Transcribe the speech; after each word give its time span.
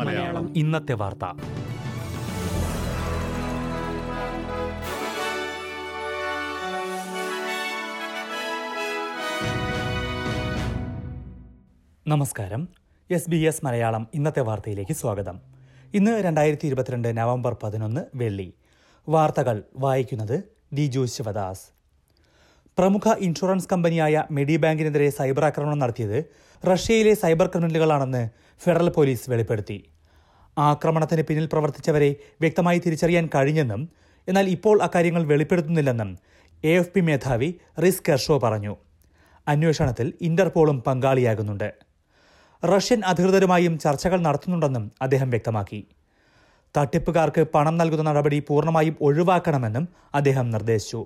മലയാളം. 0.00 0.56
ഇന്നത്തെ 0.56 0.92
വാർത്ത. 0.92 1.24
നമസ്കാരം. 12.06 12.68
എസ് 13.10 13.30
ബി 13.30 13.36
എസ് 13.36 13.64
മലയാളം 13.64 14.08
ഇന്നത്തെ 14.14 14.40
വാർത്തയിലേക്ക് 14.40 14.92
സ്വാഗതം. 14.92 15.40
ഇന്ന് 15.94 16.24
രണ്ടായിരത്തി 16.24 16.66
ഇരുപത്തിരണ്ട് 16.66 17.16
നവംബർ 17.16 17.56
പതിനൊന്ന് 17.62 18.00
വെള്ളി. 18.14 18.54
വാർത്തകൾ 19.08 19.62
വായിക്കുന്നത് 19.76 20.44
ഡിജു 20.74 21.04
ശിവദാസ്. 21.04 21.73
പ്രമുഖ 22.78 23.08
ഇൻഷുറൻസ് 23.20 23.68
കമ്പനിയായ 23.72 24.24
മെഡി 24.36 24.56
ബാങ്കിനെതിരെ 24.62 25.08
സൈബർ 25.10 25.44
ആക്രമണം 25.44 25.78
നടത്തിയത് 25.78 26.18
റഷ്യയിലെ 26.62 27.14
സൈബർ 27.14 27.46
ക്രിമിനലുകളാണെന്ന് 27.46 28.22
ഫെഡറൽ 28.62 28.88
പോലീസ് 28.88 29.30
വെളിപ്പെടുത്തി. 29.30 29.78
ആക്രമണത്തിന് 30.58 31.22
പിന്നിൽ 31.28 31.46
പ്രവർത്തിച്ചവരെ 31.52 32.10
വ്യക്തമായി 32.40 32.78
തിരിച്ചറിയാൻ 32.78 33.24
കഴിഞ്ഞെന്നും 33.34 33.82
എന്നാൽ 34.28 34.46
ഇപ്പോൾ 34.56 34.76
അക്കാര്യങ്ങൾ 34.82 35.22
വെളിപ്പെടുത്തുന്നില്ലെന്നും 35.32 36.10
എ 36.64 36.74
എഫ് 36.80 36.92
പി 36.94 37.00
മേധാവി 37.00 37.48
റിസ് 37.84 38.04
കെർഷോ 38.08 38.38
പറഞ്ഞു. 38.38 38.74
അന്വേഷണത്തിൽ 39.46 40.06
ഇന്റർപോളും 40.28 40.76
പങ്കാളിയാകുന്നുണ്ട്. 40.86 41.68
റഷ്യൻ 42.62 43.00
അധികൃതരുമായും 43.10 43.74
ചർച്ചകൾ 43.78 44.18
നടത്തുന്നുണ്ടെന്നും 44.20 44.84
അദ്ദേഹം 45.02 45.30
വ്യക്തമാക്കി. 45.30 45.80
തട്ടിപ്പുകാർക്ക് 46.74 47.42
പണം 47.54 47.76
നൽകുന്ന 47.80 48.04
നടപടി 48.10 48.38
പൂർണമായും 48.48 48.96
ഒഴിവാക്കണമെന്നും 49.00 49.86
അദ്ദേഹം 50.14 50.50
നിർദ്ദേശിച്ചു. 50.54 51.02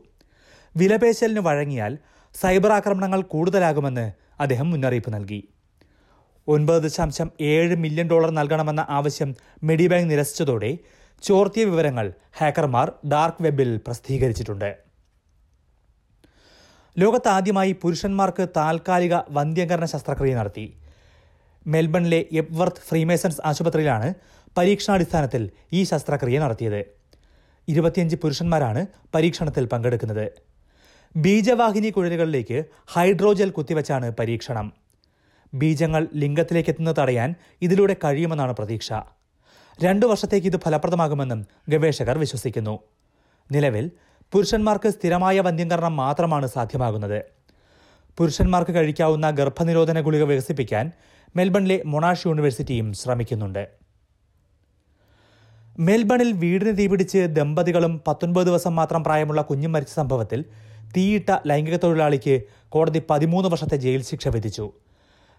വിലപേശലിന് 0.77 1.41
വഴങ്ങിയാൽ 1.41 1.99
സൈബർ 2.35 2.73
ആക്രമണങ്ങൾ 2.73 3.21
കൂടുതലാകുമെന്ന് 3.23 4.13
അദ്ദേഹം 4.41 4.71
മുന്നറിയിപ്പ് 4.71 5.15
നൽകി. 5.15 5.49
ഒൻപത് 6.49 6.83
ദശാംശം 6.83 7.31
ഏഴ് 7.41 7.77
മില്യൺ 7.77 8.11
ഡോളർ 8.11 8.31
നൽകണമെന്ന 8.31 8.87
ആവശ്യം 8.89 9.35
മെഡി 9.65 9.87
ബാങ്ക് 9.87 10.11
നിരസിച്ചതോടെ 10.11 10.79
ചോർത്തിയ 11.23 11.65
വിവരങ്ങൾ 11.65 12.13
ഹാക്കർമാർ 12.39 12.93
ഡാർക്ക് 13.13 13.43
വെബിൽ 13.43 13.81
പ്രസിദ്ധീകരിച്ചിട്ടുണ്ട്. 13.87 14.77
ലോകത്താദ്യമായി 16.99 17.73
പുരുഷന്മാർക്ക് 17.73 18.49
താൽക്കാലിക 18.57 19.15
വന്ധ്യംകരണ 19.31 19.85
ശസ്ത്രക്രിയ 19.85 20.35
നടത്തി. 20.35 20.67
മെൽബണിലെ 21.67 22.27
എപ്വർത്ത് 22.33 22.81
ഫ്രീമേസൺസ് 22.89 23.41
ആശുപത്രിയിലാണ് 23.45 24.15
പരീക്ഷണാടിസ്ഥാനത്തിൽ 24.57 25.51
ഈ 25.73 25.85
ശസ്ത്രക്രിയ 25.85 26.39
നടത്തിയത്. 26.39 26.81
ഇരുപത്തിയഞ്ച് 27.69 28.17
പുരുഷന്മാരാണ് 28.17 28.87
പരീക്ഷണത്തിൽ 29.15 29.65
പങ്കെടുക്കുന്നത്. 29.65 30.48
ബീജവാഹിനി 31.17 31.89
കുഴലുകളിലേക്ക് 31.89 32.65
ഹൈഡ്രോജൽ 32.87 33.51
കുത്തിവച്ചാണ് 33.51 34.11
പരീക്ഷണം. 34.11 34.73
ബീജങ്ങൾ 35.55 36.09
ലിംഗത്തിലേക്ക് 36.17 36.71
എത്തുന്നത് 36.71 36.97
തടയാൻ 36.99 37.35
ഇതിലൂടെ 37.63 37.97
കഴിയുമെന്നാണ് 38.05 38.53
പ്രതീക്ഷ. 38.53 38.93
രണ്ടു 39.85 40.07
വർഷത്തേക്ക് 40.07 40.47
ഇത് 40.47 40.61
ഫലപ്രദമാകുമെന്നും 40.61 41.47
ഗവേഷകർ 41.69 42.19
വിശ്വസിക്കുന്നു. 42.19 42.79
നിലവിൽ 43.53 43.91
പുരുഷന്മാർക്ക് 44.33 44.89
സ്ഥിരമായ 44.89 45.41
വന്ധ്യംകരണം 45.41 45.97
മാത്രമാണ് 45.97 46.47
സാധ്യമാകുന്നത്. 46.47 47.25
പുരുഷന്മാർക്ക് 48.17 48.71
കഴിക്കാവുന്ന 48.71 49.31
ഗർഭനിരോധന 49.31 50.01
ഗുളിക 50.01 50.23
വികസിപ്പിക്കാൻ 50.23 50.93
മെൽബണിലെ 51.37 51.83
മൊണാഷ് 51.87 52.27
യൂണിവേഴ്സിറ്റിയും 52.27 52.93
ശ്രമിക്കുന്നുണ്ട്. 52.93 53.69
മെൽബണിൽ 55.79 56.33
വീടിന് 56.33 56.79
തീപിടിച്ച് 56.79 57.19
ദമ്പതികളും 57.19 58.03
പത്തൊൻപത് 58.09 58.47
ദിവസം 58.47 58.77
മാത്രം 58.77 59.05
പ്രായമുള്ള 59.05 59.43
കുഞ്ഞും 59.43 59.73
മരിച്ച 59.73 59.93
സംഭവത്തിൽ 59.93 60.45
തീയിട്ട 60.97 61.39
ലൈംഗിക 61.47 61.77
തൊഴിലാളിക്ക് 61.77 62.43
കോടതി 62.69 63.03
പതിമൂന്ന് 63.11 63.49
വർഷത്തെ 63.49 63.77
ജയിൽ 63.77 64.03
ശിക്ഷ 64.03 64.29
വിധിച്ചു. 64.29 64.73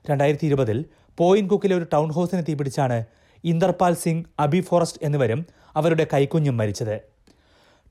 രണ്ടായിരത്തി 0.10 0.46
ഇരുപതിൽ 0.46 0.86
പോയിന്റ് 1.18 1.50
കുക്കിലെ 1.50 1.76
ഒരു 1.76 1.86
ടൗൺ 1.94 2.12
ഹൌസിന് 2.12 2.44
തീപിടിച്ചാണ് 2.50 3.06
ഇന്ദർപാൽ 3.44 3.94
സിംഗ് 3.94 4.26
അബി 4.40 4.60
ഫോറസ്റ്റ് 4.60 5.00
എന്നിവരും 5.04 5.46
അവരുടെ 5.76 6.08
കൈക്കുഞ്ഞും 6.14 6.58
മരിച്ചത്. 6.58 7.02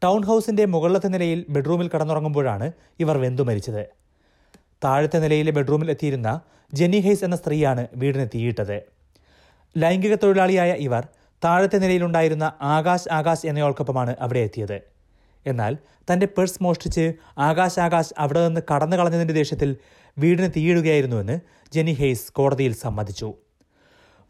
ടൗൺ 0.04 0.24
ഹൌസിന്റെ 0.24 0.64
മുകളിലത്തെ 0.64 1.08
നിലയിൽ 1.08 1.46
ബെഡ്റൂമിൽ 1.48 1.90
കടന്നുറങ്ങുമ്പോഴാണ് 1.94 2.72
ഇവർ 3.00 3.18
വെന്തു 3.18 3.42
മരിച്ചത്. 3.42 3.86
താഴത്തെ 4.84 5.18
നിലയിലെ 5.18 5.50
ബെഡ്റൂമിൽ 5.50 5.90
എത്തിയിരുന്ന 5.90 6.40
ജെന്നി 6.72 7.00
ഹെയ്സ് 7.00 7.24
എന്ന 7.24 7.36
സ്ത്രീയാണ് 7.36 7.86
വീടിന് 7.94 8.28
തീയിട്ടത്. 8.34 8.82
ലൈംഗിക 9.78 10.14
തൊഴിലാളിയായ 10.14 10.72
ഇവർ 10.72 11.08
താഴത്തെ 11.44 11.76
നിലയിലുണ്ടായിരുന്ന 11.76 12.52
ആകാശ് 12.60 13.08
ആകാശ് 13.12 13.46
എന്നയാൾക്കൊപ്പമാണ് 13.46 14.16
അവിടെ 14.20 14.38
എത്തിയത്. 14.38 14.97
എന്നാൽ 15.46 15.76
തന്റെ 16.12 16.26
പേഴ്സ് 16.26 16.62
മോഷ്ടിച്ച് 16.62 17.12
ആകാശ് 17.38 17.80
ആകാശ് 17.80 18.14
അവിടെ 18.18 18.46
നിന്ന് 18.46 18.60
കടന്നു 18.74 18.96
കളഞ്ഞതിന്റെ 18.96 19.34
ദേഷ്യത്തിൽ 19.34 19.76
വീടിന് 20.18 20.50
തീയിടുകയായിരുന്നുവെന്ന് 20.56 21.40
ജെനി 21.72 21.92
ഹെയ്സ് 21.92 22.32
കോടതിയിൽ 22.32 22.72
സമ്മതിച്ചു. 22.72 23.34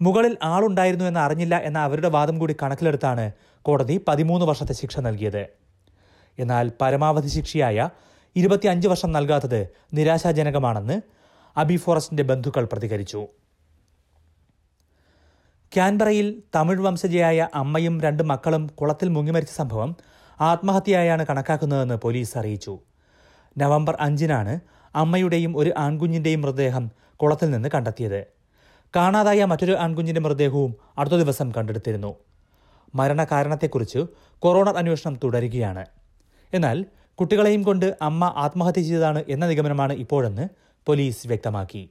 മുകളിൽ 0.03 0.39
ആളുണ്ടായിരുന്നു 0.43 1.05
എന്ന് 1.05 1.21
അറിഞ്ഞില്ല 1.21 1.57
എന്ന 1.57 1.79
അവരുടെ 1.79 2.09
വാദം 2.09 2.39
കൂടി 2.39 2.57
കണക്കിലെടുത്താണ് 2.63 3.33
കോടതി 3.63 4.05
പതിമൂന്ന് 4.09 4.47
വർഷത്തെ 4.47 4.73
ശിക്ഷ 4.73 4.99
നൽകിയത്. 4.99 5.47
എന്നാൽ 6.39 6.73
പരമാവധി 6.81 7.29
ശിക്ഷയായ 7.29 7.89
ഇരുപത്തിയഞ്ച് 8.37 8.89
വർഷം 8.89 9.13
നൽകാത്തത് 9.13 9.69
നിരാശാജനകമാണെന്ന് 9.95 11.01
അബി 11.57 11.77
ഫോറസ്റ്റിന്റെ 11.77 12.23
ബന്ധുക്കൾ 12.23 12.65
പ്രതികരിച്ചു. 12.65 13.29
ക്യാൻബറയിൽ 15.77 16.43
തമിഴ് 16.55 16.81
വംശജയായ 16.81 17.49
അമ്മയും 17.55 18.01
രണ്ട് 18.01 18.23
മക്കളും 18.23 18.67
കുളത്തിൽ 18.67 19.09
മുങ്ങിമരിച്ച 19.09 19.53
സംഭവം 19.53 19.97
ആത്മഹത്യയായാണ് 20.41 21.26
കണക്കാക്കുന്നതെന്ന് 21.31 21.94
പോലീസ് 21.94 22.38
അറിയിച്ചു. 22.38 22.78
നവംബർ 23.59 23.97
അഞ്ചിനാണ് 24.00 24.60
അമ്മയുടെയും 24.94 25.59
ഒരു 25.59 25.72
ആൺകുഞ്ഞിന്റെയും 25.78 26.41
മൃതദേഹം 26.41 26.91
കുളത്തിൽ 27.16 27.50
നിന്ന് 27.50 27.69
കണ്ടെത്തിയത്. 27.75 28.26
കാണാതായ 28.97 29.44
മറ്റൊരു 29.44 29.72
ആൺകുഞ്ഞിന്റെ 29.72 30.21
മൃതദേഹവും 30.21 30.75
അടുത്ത 30.98 31.15
ദിവസം 31.15 31.53
കണ്ടെടുത്തിരുന്നു. 31.56 32.15
മരണകാരണത്തെക്കുറിച്ച് 32.94 33.98
കൊറോണ 34.38 34.71
അന്വേഷണം 34.71 35.21
തുടരുകയാണ്. 35.25 35.87
എന്നാൽ 36.54 36.87
കുട്ടികളെയും 37.15 37.62
കൊണ്ട് 37.62 37.97
അമ്മ 38.03 38.32
ആത്മഹത്യ 38.37 38.82
ചെയ്തതാണ് 38.82 39.25
എന്ന 39.28 39.47
നിഗമനമാണ് 39.47 39.93
ഇപ്പോഴെന്ന് 39.93 40.48
പോലീസ് 40.87 41.28
വ്യക്തമാക്കി. 41.28 41.91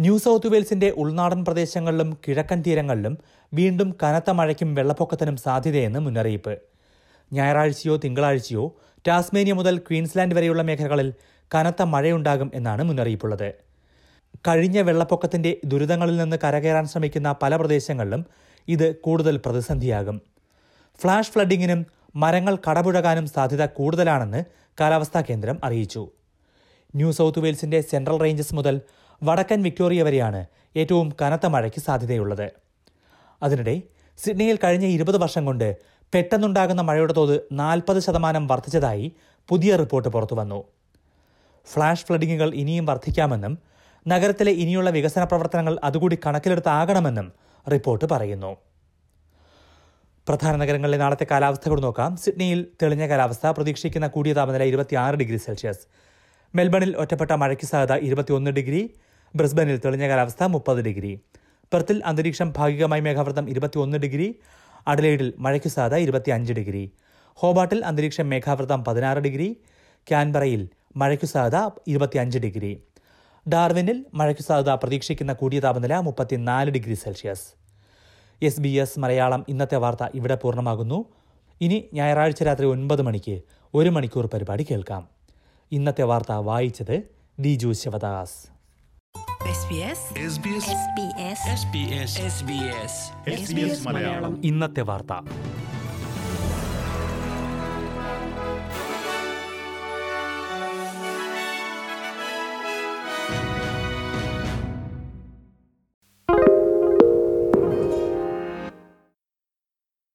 ന്യൂ 0.00 0.18
സൗത്ത് 0.18 0.48
വെയിൽസിന്റെ 0.48 0.90
ഉൾനാടൻ 0.90 1.44
പ്രദേശങ്ങളിലും 1.44 2.18
കിഴക്കൻ 2.28 2.62
തീരങ്ങളിലും 2.66 3.18
വീണ്ടും 3.54 3.96
കനത്ത 4.02 4.30
മഴയ്ക്കും 4.30 4.74
വെള്ളപ്പൊക്കത്തിനും 4.74 5.36
സാധ്യതയെന്ന് 5.36 5.98
മുന്നറിയിപ്പ്. 5.98 6.58
ഞായറാഴ്ചയോ 7.32 7.96
തിങ്കളാഴ്ചയോ 7.96 8.76
ടാസ്മേനിയ 9.08 9.52
മുതൽ 9.52 9.78
ക്വീൻസ്ലാൻഡ് 9.78 10.34
വരെയുള്ള 10.34 10.62
മേഖലകളിൽ 10.62 11.14
കനത്ത 11.54 11.82
മഴയുണ്ടാകും 11.82 12.50
എന്നാണ് 12.54 12.82
മുന്നറിയിപ്പുള്ളത്. 12.82 13.54
കഴിഞ്ഞ 14.48 14.80
വെള്ളപ്പൊക്കത്തിന്റെ 14.80 15.56
ദുരിതങ്ങളിൽ 15.64 16.16
നിന്ന് 16.16 16.36
കരകയറാൻ 16.44 16.86
ശ്രമിക്കുന്ന 16.86 17.34
പല 17.42 17.56
പ്രദേശങ്ങളിലും 17.56 18.26
ഇത് 18.68 18.96
കൂടുതൽ 18.96 19.40
പ്രതിസന്ധിയാകും. 19.46 20.22
ഫ്ലാഷ് 21.00 21.30
ഫ്ലഡിങ്ങിനും 21.30 21.86
മരങ്ങൾ 22.16 22.58
കടപുഴകാനും 22.70 23.26
സാധ്യത 23.26 23.66
കൂടുതലാണെന്ന് 23.66 24.44
കാലാവസ്ഥാ 24.80 25.20
കേന്ദ്രം 25.20 25.58
അറിയിച്ചു. 25.64 26.10
ന്യൂ 26.94 27.12
സൗത്ത് 27.12 27.38
വെയിൽസിന്റെ 27.38 27.80
സെൻട്രൽ 27.80 28.20
റേഞ്ചസ് 28.20 28.54
മുതൽ 28.54 28.80
വടക്കൻ 29.22 29.62
വിക്ടോറിയ 29.62 30.02
വരെയാണ് 30.02 30.46
ഏറ്റവും 30.76 31.12
കനത്ത 31.22 31.46
മഴയ്ക്ക് 31.46 31.80
സാധ്യതയുള്ളത്. 31.80 32.52
അതിനിടെ 33.42 33.82
സിഡ്നിയിൽ 34.18 34.58
കഴിഞ്ഞ 34.64 34.86
ഇരുപത് 34.86 35.16
വർഷം 35.16 35.44
കൊണ്ട് 35.44 35.76
പെട്ടെന്നുണ്ടാകുന്ന 36.14 36.82
മഴയുടെ 36.82 37.12
തോത് 37.12 37.40
നാൽപ്പത് 37.52 37.98
ശതമാനം 37.98 38.46
വർദ്ധിച്ചതായി 38.46 39.12
പുതിയ 39.48 39.76
റിപ്പോർട്ട് 39.76 40.08
പുറത്തുവന്നു. 40.08 40.64
ഫ്ളാഷ് 41.72 42.06
ഫ്ലഡിങ്ങുകൾ 42.06 42.54
ഇനിയും 42.54 42.86
വർദ്ധിക്കാമെന്നും 42.86 43.58
നഗരത്തിലെ 44.08 44.52
ഇനിയുള്ള 44.52 44.90
വികസന 44.90 45.24
പ്രവർത്തനങ്ങൾ 45.24 45.80
അതുകൂടി 45.84 46.18
കണക്കിലെടുത്താകണമെന്നും 46.26 47.32
റിപ്പോർട്ട് 47.72 48.04
പറയുന്നു. 48.04 48.56
പ്രധാന 50.28 50.56
നഗരങ്ങളിലെ 50.56 50.98
നാളത്തെ 50.98 51.26
കാലാവസ്ഥ 51.30 51.68
കൂടി 51.68 51.82
നോക്കാം. 51.82 52.16
സിഡ്നിയിൽ 52.16 52.66
തെളിഞ്ഞ 52.82 53.08
കാലാവസ്ഥ 53.08 53.46
പ്രതീക്ഷിക്കുന്ന 53.46 54.06
കൂടിയ 54.06 54.32
താപനില 54.32 54.62
ഇരുപത്തിയാറ് 54.62 55.14
ഡിഗ്രി 55.14 55.36
സെൽഷ്യസ്. 55.36 55.78
മെൽബണിൽ 56.54 56.96
ഒറ്റപ്പെട്ട 56.96 57.30
മഴയ്ക്ക് 57.30 57.64
സാധ്യത 57.64 57.98
ഇരുപത്തിയൊന്ന് 57.98 58.50
ഡിഗ്രി. 58.50 58.94
ബ്രിസ്ബനിൽ 59.36 59.80
തെളിഞ്ഞ 59.84 60.08
കാലാവസ്ഥ 60.08 60.44
മുപ്പത് 60.44 60.80
ഡിഗ്രി. 60.84 61.20
പെർത്തിൽ 61.72 62.02
അന്തരീക്ഷം 62.04 62.52
ഭാഗികമായി 62.56 63.00
മേഘാവൃതം 63.00 63.50
ഇരുപത്തിയൊന്ന് 63.50 63.98
ഡിഗ്രി 63.98 64.36
അഡലേഡിൽ 64.86 65.34
മഴയ്ക്ക് 65.38 65.68
സാധ്യത 65.68 65.98
ഇരുപത്തിയഞ്ച് 65.98 66.52
ഡിഗ്രി. 66.52 66.92
ഹോബാട്ടിൽ 67.34 67.84
അന്തരീക്ഷം 67.84 68.28
മേഘാവൃതം 68.28 68.84
പതിനാറ് 68.84 69.18
ഡിഗ്രി 69.18 69.56
ക്യാൻബറയിൽ 70.08 70.68
മഴയ്ക്കു 70.96 71.26
സാധ്യത 71.26 71.70
ഇരുപത്തിയഞ്ച് 71.86 72.38
ഡിഗ്രി. 72.38 72.82
ഡാർവിനിൽ 73.48 74.06
മഴയ്ക്കു 74.14 74.42
സാധ്യത 74.42 74.74
പ്രതീക്ഷിക്കുന്ന 74.74 75.32
കൂടിയ 75.32 75.60
താപനില 75.60 75.98
മുപ്പത്തിനാല് 75.98 76.70
degree 76.70 76.94
Celsius. 76.94 77.46
S 78.42 78.60
B 78.60 78.68
S 78.68 78.98
Malayalam 78.98 79.44
ഇന്നത്തെ 79.48 79.76
വാർത്ത 79.76 80.06
ഇവിടെ 80.14 80.34
പൂർണമാകുന്നു. 80.34 81.04
ഇനി 81.60 81.88
ഞായറാഴ്ച 81.92 82.42
രാത്രി 82.42 82.66
ഒൻപത് 82.66 83.02
മണിക്ക് 83.02 83.42
ഒരു 83.74 83.88
മണിക്കൂർ 83.88 84.26
പരിപാടി 84.26 84.66
കേൾക്കാം. 84.70 85.08
ഇന്നത്തെ 85.72 86.02
വാർത്ത 86.02 86.32
വായിച്ചത് 86.32 87.02
ഡി 87.40 87.42
ഡിജു 87.42 87.72
ശിവദാസ്. 87.72 88.55
ഇന്നത്തെ 94.44 94.80
വാർത്ത. 94.80 95.12